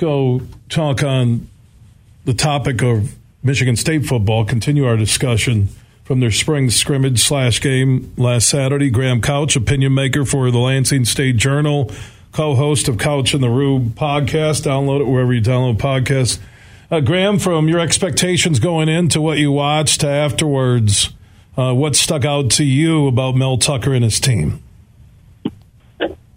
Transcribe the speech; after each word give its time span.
go 0.00 0.40
talk 0.70 1.02
on 1.02 1.46
the 2.24 2.32
topic 2.32 2.82
of 2.82 3.14
Michigan 3.42 3.76
State 3.76 4.06
football. 4.06 4.46
Continue 4.46 4.86
our 4.86 4.96
discussion 4.96 5.68
from 6.04 6.20
their 6.20 6.30
spring 6.30 6.70
scrimmage 6.70 7.22
slash 7.22 7.60
game 7.60 8.12
last 8.16 8.48
Saturday. 8.48 8.90
Graham 8.90 9.20
Couch, 9.20 9.56
opinion 9.56 9.94
maker 9.94 10.24
for 10.24 10.50
the 10.50 10.58
Lansing 10.58 11.04
State 11.04 11.36
Journal, 11.36 11.90
co-host 12.32 12.88
of 12.88 12.96
Couch 12.96 13.34
in 13.34 13.42
the 13.42 13.50
Rube 13.50 13.94
podcast. 13.94 14.62
Download 14.62 15.02
it 15.02 15.04
wherever 15.04 15.34
you 15.34 15.42
download 15.42 15.76
podcasts. 15.76 16.38
Uh, 16.90 17.00
Graham, 17.00 17.38
from 17.38 17.68
your 17.68 17.78
expectations 17.78 18.58
going 18.58 18.88
into 18.88 19.20
what 19.20 19.38
you 19.38 19.52
watched 19.52 20.00
to 20.00 20.08
afterwards, 20.08 21.10
uh, 21.58 21.74
what 21.74 21.94
stuck 21.94 22.24
out 22.24 22.50
to 22.52 22.64
you 22.64 23.06
about 23.06 23.36
Mel 23.36 23.58
Tucker 23.58 23.92
and 23.92 24.02
his 24.02 24.18
team? 24.18 24.62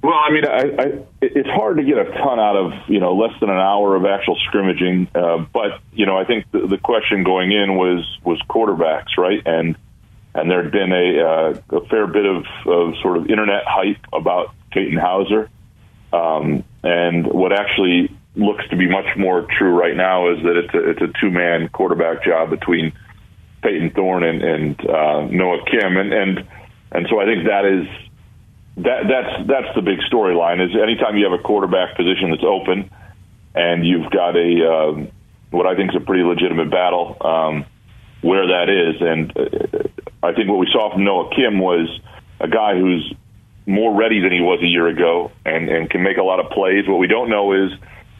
Well, 0.03 0.13
I 0.13 0.31
mean, 0.31 0.45
I, 0.45 0.83
I, 0.83 1.05
it's 1.21 1.47
hard 1.47 1.77
to 1.77 1.83
get 1.83 1.97
a 1.97 2.03
ton 2.03 2.37
out 2.37 2.57
of 2.57 2.73
you 2.89 2.99
know 2.99 3.15
less 3.15 3.31
than 3.39 3.49
an 3.49 3.57
hour 3.57 3.95
of 3.95 4.05
actual 4.05 4.37
scrimmaging. 4.47 5.07
Uh, 5.15 5.45
but 5.53 5.79
you 5.93 6.05
know, 6.05 6.17
I 6.17 6.25
think 6.25 6.51
the, 6.51 6.67
the 6.67 6.77
question 6.77 7.23
going 7.23 7.53
in 7.53 7.77
was 7.77 8.05
was 8.25 8.41
quarterbacks, 8.49 9.17
right? 9.17 9.41
And 9.45 9.77
and 10.35 10.51
there 10.51 10.61
had 10.61 10.71
been 10.71 10.91
a, 10.91 11.19
uh, 11.21 11.77
a 11.77 11.85
fair 11.87 12.07
bit 12.07 12.25
of, 12.25 12.43
of 12.65 12.95
sort 13.01 13.17
of 13.17 13.29
internet 13.29 13.63
hype 13.65 14.05
about 14.11 14.53
Katin 14.71 14.97
Houser. 14.97 15.49
Um, 16.11 16.63
and 16.83 17.27
what 17.27 17.53
actually 17.53 18.09
looks 18.35 18.67
to 18.69 18.75
be 18.75 18.89
much 18.89 19.15
more 19.15 19.47
true 19.57 19.77
right 19.77 19.95
now 19.95 20.31
is 20.31 20.43
that 20.43 20.57
it's 20.57 20.73
a, 20.73 20.89
it's 20.89 21.01
a 21.01 21.19
two 21.21 21.29
man 21.29 21.69
quarterback 21.69 22.25
job 22.25 22.49
between 22.49 22.93
Payton 23.61 23.91
Thorne 23.91 24.23
and, 24.23 24.43
and 24.43 24.89
uh, 24.89 25.21
Noah 25.31 25.63
Kim, 25.65 25.95
and 25.95 26.11
and 26.11 26.47
and 26.91 27.07
so 27.09 27.21
I 27.21 27.25
think 27.25 27.47
that 27.47 27.63
is 27.63 27.87
that 28.77 29.03
that's 29.07 29.47
that's 29.47 29.75
the 29.75 29.81
big 29.81 29.99
storyline. 30.11 30.63
Is 30.63 30.75
anytime 30.75 31.17
you 31.17 31.29
have 31.29 31.37
a 31.37 31.43
quarterback 31.43 31.95
position 31.95 32.31
that's 32.31 32.43
open, 32.43 32.89
and 33.53 33.85
you've 33.85 34.09
got 34.11 34.35
a 34.35 34.49
um, 34.67 35.11
what 35.51 35.67
I 35.67 35.75
think 35.75 35.91
is 35.91 36.01
a 36.01 36.05
pretty 36.05 36.23
legitimate 36.23 36.71
battle 36.71 37.17
um, 37.21 37.65
where 38.21 38.47
that 38.47 38.69
is, 38.69 39.01
and 39.01 39.37
uh, 39.37 40.27
I 40.27 40.33
think 40.33 40.49
what 40.49 40.57
we 40.57 40.67
saw 40.71 40.91
from 40.91 41.03
Noah 41.03 41.29
Kim 41.35 41.59
was 41.59 41.87
a 42.39 42.47
guy 42.47 42.73
who's 42.73 43.13
more 43.65 43.95
ready 43.95 44.19
than 44.19 44.31
he 44.31 44.41
was 44.41 44.59
a 44.61 44.67
year 44.67 44.87
ago, 44.87 45.31
and 45.45 45.69
and 45.69 45.89
can 45.89 46.01
make 46.01 46.17
a 46.17 46.23
lot 46.23 46.39
of 46.39 46.49
plays. 46.51 46.87
What 46.87 46.97
we 46.97 47.07
don't 47.07 47.29
know 47.29 47.53
is 47.53 47.71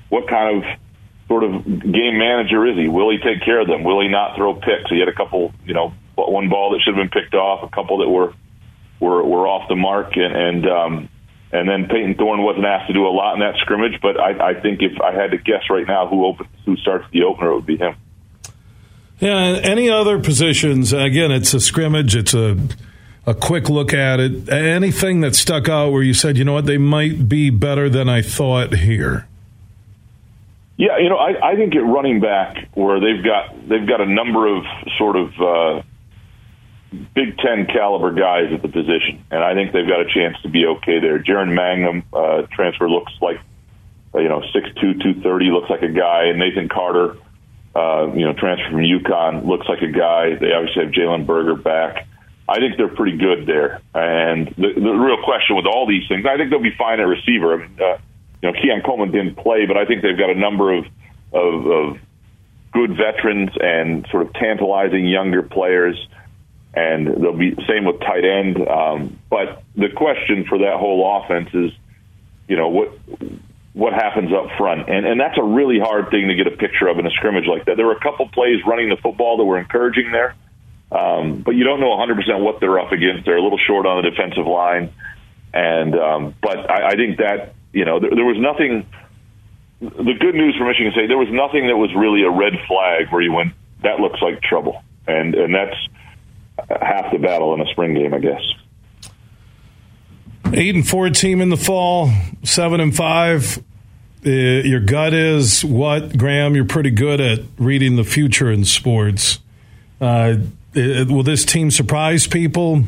what 0.09 0.27
kind 0.29 0.57
of 0.57 0.79
sort 1.27 1.43
of 1.43 1.65
game 1.65 2.19
manager 2.19 2.65
is 2.67 2.77
he? 2.77 2.87
Will 2.87 3.09
he 3.09 3.17
take 3.17 3.43
care 3.43 3.59
of 3.59 3.67
them? 3.67 3.83
Will 3.83 4.01
he 4.01 4.07
not 4.07 4.35
throw 4.35 4.53
picks? 4.53 4.89
He 4.89 4.99
had 4.99 5.07
a 5.07 5.13
couple, 5.13 5.51
you 5.65 5.73
know, 5.73 5.93
one 6.15 6.49
ball 6.49 6.71
that 6.71 6.81
should 6.81 6.95
have 6.95 7.01
been 7.01 7.21
picked 7.21 7.33
off, 7.33 7.63
a 7.63 7.73
couple 7.73 7.97
that 7.99 8.09
were 8.09 8.33
off 9.53 9.69
the 9.69 9.75
mark, 9.75 10.15
and 10.15 10.35
and, 10.35 10.67
um, 10.67 11.09
and 11.51 11.69
then 11.69 11.87
Payton 11.87 12.15
Thorne 12.15 12.41
wasn't 12.41 12.65
asked 12.65 12.87
to 12.87 12.93
do 12.93 13.05
a 13.05 13.13
lot 13.13 13.35
in 13.35 13.39
that 13.41 13.55
scrimmage. 13.61 14.01
But 14.01 14.19
I, 14.19 14.49
I 14.49 14.61
think 14.61 14.81
if 14.81 14.99
I 14.99 15.13
had 15.13 15.31
to 15.31 15.37
guess 15.37 15.69
right 15.69 15.87
now 15.87 16.07
who 16.07 16.25
opens, 16.25 16.49
who 16.65 16.75
starts 16.77 17.05
the 17.11 17.23
opener, 17.23 17.51
it 17.51 17.55
would 17.55 17.65
be 17.65 17.77
him. 17.77 17.95
Yeah. 19.19 19.59
Any 19.63 19.89
other 19.89 20.19
positions? 20.19 20.91
Again, 20.91 21.31
it's 21.31 21.53
a 21.53 21.59
scrimmage. 21.59 22.15
It's 22.15 22.33
a 22.33 22.57
a 23.25 23.33
quick 23.33 23.69
look 23.69 23.93
at 23.93 24.19
it. 24.19 24.49
Anything 24.51 25.21
that 25.21 25.35
stuck 25.35 25.69
out 25.69 25.91
where 25.91 26.03
you 26.03 26.13
said, 26.13 26.37
you 26.37 26.43
know 26.43 26.53
what, 26.53 26.65
they 26.65 26.77
might 26.77 27.29
be 27.29 27.49
better 27.49 27.89
than 27.89 28.09
I 28.09 28.21
thought 28.21 28.73
here. 28.73 29.27
Yeah, 30.75 30.97
you 30.97 31.09
know, 31.09 31.17
I, 31.17 31.51
I 31.51 31.55
think 31.55 31.75
at 31.75 31.85
running 31.85 32.19
back 32.19 32.67
where 32.73 32.99
they've 32.99 33.23
got 33.23 33.69
they've 33.69 33.87
got 33.87 34.01
a 34.01 34.05
number 34.05 34.47
of 34.47 34.65
sort 34.97 35.15
of 35.15 35.29
uh, 35.39 35.81
Big 37.15 37.37
Ten 37.37 37.65
caliber 37.65 38.11
guys 38.11 38.51
at 38.53 38.61
the 38.61 38.67
position, 38.67 39.23
and 39.31 39.43
I 39.43 39.53
think 39.53 39.71
they've 39.71 39.87
got 39.87 40.01
a 40.01 40.09
chance 40.13 40.39
to 40.43 40.49
be 40.49 40.65
okay 40.65 40.99
there. 40.99 41.19
Jaren 41.19 41.53
Mangham 41.53 42.03
uh, 42.13 42.47
transfer 42.51 42.89
looks 42.89 43.13
like 43.21 43.39
uh, 44.13 44.19
you 44.19 44.29
know 44.29 44.43
six 44.53 44.69
two 44.79 44.93
two 44.95 45.21
thirty 45.21 45.45
looks 45.45 45.69
like 45.69 45.81
a 45.81 45.89
guy, 45.89 46.25
and 46.25 46.39
Nathan 46.39 46.69
Carter, 46.69 47.17
uh, 47.75 48.11
you 48.13 48.25
know, 48.25 48.33
transfer 48.33 48.69
from 48.69 48.81
UConn 48.81 49.45
looks 49.45 49.67
like 49.67 49.81
a 49.81 49.91
guy. 49.91 50.35
They 50.35 50.53
obviously 50.53 50.85
have 50.85 50.93
Jalen 50.93 51.25
Berger 51.25 51.55
back. 51.55 52.07
I 52.47 52.59
think 52.59 52.77
they're 52.77 52.93
pretty 52.93 53.17
good 53.17 53.47
there, 53.47 53.81
and 53.93 54.47
the, 54.57 54.73
the 54.75 54.91
real 54.91 55.23
question 55.23 55.55
with 55.55 55.65
all 55.65 55.87
these 55.87 56.07
things, 56.07 56.25
I 56.25 56.37
think 56.37 56.49
they'll 56.49 56.61
be 56.61 56.75
fine 56.77 56.99
at 56.99 57.07
receiver. 57.07 57.53
I 57.53 57.57
mean, 57.57 57.77
uh, 57.79 57.97
you 58.41 58.51
know, 58.51 58.61
Keon 58.61 58.81
Coleman 58.85 59.11
didn't 59.11 59.35
play, 59.35 59.65
but 59.65 59.77
I 59.77 59.85
think 59.85 60.01
they've 60.01 60.17
got 60.17 60.29
a 60.29 60.35
number 60.35 60.73
of 60.73 60.85
of, 61.31 61.65
of 61.65 61.97
good 62.73 62.97
veterans 62.97 63.51
and 63.59 64.05
sort 64.11 64.25
of 64.25 64.33
tantalizing 64.33 65.07
younger 65.07 65.41
players 65.41 65.95
and 66.73 67.07
they'll 67.07 67.37
be 67.37 67.55
same 67.67 67.85
with 67.85 67.99
tight 67.99 68.25
end. 68.25 68.67
Um, 68.67 69.19
but 69.29 69.63
the 69.75 69.89
question 69.95 70.45
for 70.47 70.59
that 70.59 70.77
whole 70.77 71.21
offense 71.21 71.49
is, 71.53 71.71
you 72.47 72.57
know, 72.57 72.69
what 72.69 72.89
what 73.73 73.93
happens 73.93 74.31
up 74.31 74.55
front, 74.57 74.89
and 74.89 75.05
and 75.05 75.19
that's 75.19 75.37
a 75.37 75.43
really 75.43 75.79
hard 75.79 76.09
thing 76.09 76.27
to 76.27 76.35
get 76.35 76.47
a 76.47 76.55
picture 76.55 76.87
of 76.87 76.99
in 76.99 77.05
a 77.05 77.11
scrimmage 77.11 77.45
like 77.47 77.65
that. 77.65 77.77
There 77.77 77.85
were 77.85 77.97
a 77.97 77.99
couple 77.99 78.27
plays 78.29 78.59
running 78.65 78.89
the 78.89 78.97
football 78.97 79.37
that 79.37 79.45
were 79.45 79.59
encouraging 79.59 80.11
there, 80.11 80.35
um, 80.91 81.41
but 81.41 81.55
you 81.55 81.63
don't 81.63 81.79
know 81.79 81.89
100 81.89 82.15
percent 82.15 82.39
what 82.39 82.59
they're 82.59 82.79
up 82.79 82.91
against. 82.91 83.25
They're 83.25 83.37
a 83.37 83.41
little 83.41 83.59
short 83.59 83.85
on 83.85 84.03
the 84.03 84.09
defensive 84.09 84.47
line, 84.47 84.93
and 85.53 85.95
um, 85.95 86.35
but 86.41 86.69
I, 86.69 86.89
I 86.89 86.95
think 86.95 87.17
that 87.17 87.53
you 87.71 87.85
know 87.85 87.99
there, 87.99 88.11
there 88.13 88.25
was 88.25 88.37
nothing. 88.39 88.87
The 89.79 90.13
good 90.17 90.33
news 90.33 90.55
for 90.57 90.65
Michigan 90.65 90.93
State, 90.93 91.07
there 91.07 91.17
was 91.17 91.27
nothing 91.29 91.67
that 91.67 91.75
was 91.75 91.93
really 91.93 92.23
a 92.23 92.29
red 92.29 92.53
flag 92.69 93.11
where 93.11 93.21
you 93.21 93.33
went, 93.33 93.51
that 93.81 93.99
looks 93.99 94.21
like 94.21 94.41
trouble, 94.41 94.81
and 95.07 95.35
and 95.35 95.53
that's 95.53 95.75
half 96.81 97.11
the 97.11 97.17
battle 97.17 97.53
in 97.53 97.61
a 97.61 97.65
spring 97.71 97.93
game, 97.93 98.13
I 98.13 98.19
guess. 98.19 98.41
Eight 100.53 100.75
and 100.75 100.87
four 100.87 101.09
team 101.09 101.41
in 101.41 101.49
the 101.49 101.57
fall, 101.57 102.11
seven 102.43 102.79
and 102.79 102.95
five. 102.95 103.57
Uh, 104.25 104.29
your 104.29 104.79
gut 104.79 105.13
is 105.13 105.65
what, 105.65 106.17
Graham? 106.17 106.55
You're 106.55 106.65
pretty 106.65 106.91
good 106.91 107.19
at 107.19 107.39
reading 107.57 107.95
the 107.95 108.03
future 108.03 108.51
in 108.51 108.63
sports. 108.63 109.39
Uh, 109.99 110.35
it, 110.73 111.09
will 111.09 111.23
this 111.23 111.43
team 111.43 111.71
surprise 111.71 112.27
people, 112.27 112.83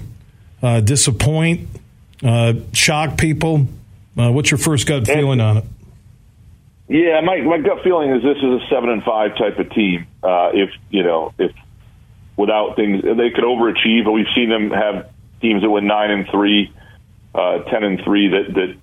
uh, 0.61 0.79
disappoint, 0.81 1.67
uh, 2.23 2.53
shock 2.71 3.17
people? 3.17 3.67
Uh, 4.17 4.31
what's 4.31 4.51
your 4.51 4.57
first 4.57 4.87
gut 4.87 5.07
feeling 5.07 5.41
on 5.41 5.57
it? 5.57 5.65
Yeah, 6.87 7.19
my 7.21 7.41
my 7.41 7.57
gut 7.57 7.83
feeling 7.83 8.11
is 8.11 8.21
this 8.21 8.37
is 8.37 8.43
a 8.43 8.59
seven 8.69 8.89
and 8.89 9.03
five 9.03 9.35
type 9.37 9.57
of 9.57 9.71
team. 9.71 10.05
Uh, 10.21 10.51
if 10.53 10.69
you 10.89 11.03
know 11.03 11.33
if 11.39 11.51
without 12.37 12.75
things. 12.75 13.01
They 13.03 13.29
could 13.29 13.43
overachieve, 13.43 14.05
but 14.05 14.11
we've 14.11 14.31
seen 14.35 14.49
them 14.49 14.71
have 14.71 15.09
teams 15.41 15.61
that 15.61 15.69
went 15.69 15.85
nine 15.85 16.11
and 16.11 16.27
three, 16.31 16.73
uh, 17.33 17.59
ten 17.71 17.83
and 17.83 18.01
three 18.03 18.29
that 18.29 18.53
that 18.53 18.77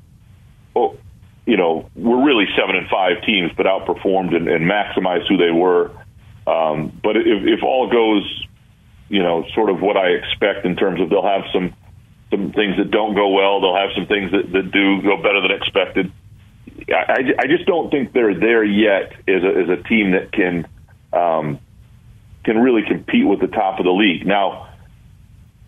oh, 0.77 0.97
you 1.47 1.57
know 1.57 1.89
were 1.95 2.25
really 2.25 2.47
seven 2.57 2.77
and 2.77 2.89
five 2.89 3.23
teams, 3.25 3.53
but 3.57 3.67
outperformed 3.67 4.35
and, 4.35 4.49
and 4.49 4.65
maximized 4.71 5.29
who 5.29 5.37
they 5.37 5.51
were. 5.51 5.91
Um, 6.47 6.99
but 7.03 7.17
if, 7.17 7.59
if 7.59 7.63
all 7.63 7.89
goes, 7.91 8.47
you 9.09 9.23
know, 9.23 9.45
sort 9.55 9.71
of 9.71 9.81
what 9.81 9.97
I 9.97 10.09
expect 10.09 10.67
in 10.67 10.77
terms 10.77 11.01
of 11.01 11.11
they'll 11.11 11.23
have 11.23 11.45
some 11.53 11.75
some 12.31 12.53
things 12.53 12.77
that 12.79 12.91
don't 12.91 13.15
go 13.15 13.29
well, 13.29 13.61
they'll 13.61 13.77
have 13.77 13.91
some 13.95 14.07
things 14.07 14.33
that, 14.33 14.51
that 14.53 14.73
do 14.73 15.03
go 15.03 15.19
better 15.19 15.43
than 15.43 15.51
expected. 15.51 16.11
I, 16.89 17.35
I 17.39 17.47
just 17.47 17.67
don't 17.67 17.91
think 17.91 18.13
they're 18.13 18.39
there 18.39 18.65
yet 18.65 19.13
as 19.29 19.43
a, 19.45 19.49
as 19.49 19.69
a 19.69 19.83
team 19.87 20.13
that 20.13 20.33
can 20.33 20.67
um, 21.13 21.61
can 22.45 22.59
really 22.59 22.83
compete 22.87 23.27
with 23.27 23.41
the 23.41 23.47
top 23.47 23.79
of 23.79 23.85
the 23.85 23.93
league. 23.93 24.27
Now, 24.27 24.69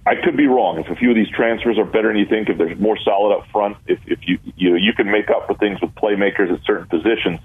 I 0.07 0.15
could 0.23 0.37
be 0.37 0.47
wrong. 0.47 0.79
If 0.79 0.89
a 0.89 0.97
few 0.97 1.11
of 1.11 1.17
these 1.17 1.31
transfers 1.31 1.79
are 1.79 1.85
better 1.85 2.09
than 2.09 2.19
you 2.19 2.27
think, 2.27 2.49
if 2.49 2.59
there's 2.59 2.79
more 2.79 2.99
solid 3.05 3.35
up 3.35 3.47
front, 3.51 3.79
if, 3.87 3.99
if 4.07 4.19
you 4.23 4.39
you 4.57 4.77
you 4.77 4.93
can 4.93 5.11
make 5.11 5.31
up 5.31 5.47
for 5.47 5.55
things 5.55 5.81
with 5.81 5.95
playmakers 5.95 6.53
at 6.53 6.61
certain 6.65 6.87
positions, 6.87 7.41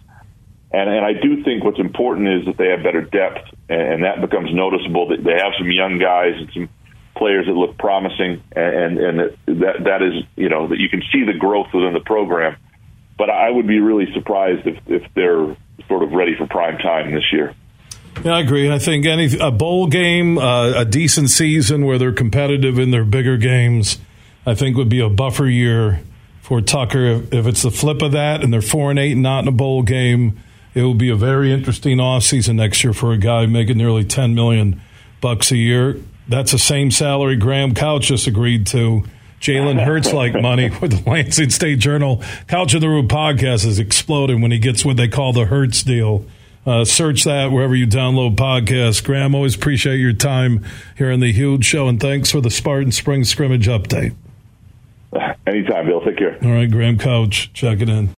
and 0.72 0.90
and 0.90 1.06
I 1.06 1.14
do 1.14 1.42
think 1.44 1.64
what's 1.64 1.80
important 1.80 2.28
is 2.28 2.46
that 2.48 2.58
they 2.58 2.68
have 2.70 2.84
better 2.84 3.02
depth, 3.02 3.48
and, 3.70 4.04
that 4.04 4.20
becomes 4.20 4.54
noticeable. 4.54 5.08
That 5.08 5.24
they 5.24 5.40
have 5.40 5.54
some 5.58 5.72
young 5.72 6.00
guys 6.00 6.36
and 6.36 6.50
some 6.54 6.70
players 7.16 7.46
that 7.48 7.54
look 7.54 7.78
promising, 7.78 8.44
and 8.54 8.98
and 9.00 9.20
that 9.48 9.84
that 9.86 10.02
is 10.02 10.26
you 10.36 10.50
know 10.50 10.68
that 10.68 10.80
you 10.80 10.90
can 10.90 11.02
see 11.14 11.24
the 11.24 11.38
growth 11.40 11.68
within 11.74 11.94
the 11.94 12.04
program. 12.06 12.58
But 13.18 13.30
I 13.30 13.50
would 13.50 13.68
be 13.68 13.80
really 13.80 14.12
surprised 14.14 14.68
if 14.68 14.78
if 14.88 15.04
they're 15.16 15.56
sort 15.88 16.04
of 16.04 16.12
ready 16.12 16.36
for 16.38 16.46
prime 16.46 16.78
time 16.78 17.14
this 17.14 17.32
year. 17.32 17.56
Yeah, 18.24 18.34
I 18.34 18.42
agree. 18.42 18.70
I 18.70 18.80
think 18.80 19.06
any 19.06 19.38
a 19.40 19.50
bowl 19.50 19.88
game, 19.88 20.38
uh, 20.38 20.74
a 20.82 20.86
decent 20.86 21.30
season 21.30 21.86
where 21.86 21.98
they're 21.98 22.12
competitive 22.12 22.78
in 22.78 22.92
their 22.92 23.06
bigger 23.06 23.38
games, 23.38 23.98
I 24.46 24.56
think 24.56 24.76
would 24.76 24.90
be 24.90 25.00
a 25.00 25.10
buffer 25.10 25.48
year 25.48 26.02
for 26.42 26.60
Tucker. 26.60 27.06
If, 27.06 27.34
if 27.34 27.48
it's 27.48 27.62
the 27.62 27.72
flip 27.72 28.02
of 28.02 28.12
that 28.12 28.44
and 28.44 28.52
they're 28.52 28.62
four 28.62 28.90
and 28.90 29.00
eight 29.00 29.14
and 29.14 29.22
not 29.22 29.44
in 29.44 29.48
a 29.48 29.54
bowl 29.54 29.84
game, 29.84 30.38
it 30.74 30.84
will 30.84 30.96
be 30.96 31.10
a 31.10 31.16
very 31.16 31.54
interesting 31.54 31.98
offseason 31.98 32.56
next 32.56 32.84
year 32.84 32.94
for 32.94 33.14
a 33.14 33.18
guy 33.18 33.46
making 33.46 33.78
nearly 33.78 34.04
ten 34.04 34.36
million 34.36 34.82
bucks 35.22 35.52
a 35.52 35.58
year. 35.58 35.98
That's 36.28 36.52
the 36.52 36.60
same 36.60 36.92
salary 36.92 37.38
Graham 37.38 37.74
Couch 37.74 38.08
just 38.08 38.28
agreed 38.28 38.68
to. 38.68 39.04
Jalen 39.40 39.84
Hurts 39.84 40.12
like 40.12 40.34
money 40.42 40.70
with 40.82 41.04
the 41.04 41.10
Lansing 41.10 41.50
State 41.52 41.80
Journal. 41.80 42.22
Couch 42.48 42.74
of 42.74 42.82
the 42.82 42.90
Rube 42.90 43.08
podcast 43.08 43.66
is 43.66 43.80
exploding 43.80 44.42
when 44.42 44.52
he 44.52 44.60
gets 44.60 44.84
what 44.84 44.98
they 44.98 45.08
call 45.08 45.32
the 45.32 45.46
Hurts 45.46 45.82
deal. 45.84 46.26
Uh, 46.66 46.86
search 46.86 47.24
that 47.24 47.52
wherever 47.52 47.76
you 47.76 47.88
download 47.88 48.36
podcasts. 48.36 49.04
Graham, 49.04 49.34
always 49.34 49.56
appreciate 49.56 49.98
your 49.98 50.14
time 50.14 50.64
here 50.98 51.12
on 51.12 51.20
the 51.20 51.32
Huge 51.32 51.66
Show, 51.66 51.88
and 51.88 52.00
thanks 52.00 52.32
for 52.32 52.42
the 52.42 52.52
Spartan 52.52 52.92
Spring 52.92 53.24
Scrimmage 53.24 53.68
update. 53.68 54.14
Anytime, 55.48 55.88
Bill. 55.88 56.02
Take 56.02 56.18
care. 56.18 56.38
All 56.44 56.52
right, 56.52 56.70
Graham 56.70 56.98
Couch, 57.00 57.52
check 57.54 57.82
it 57.82 57.90
in. 57.90 58.14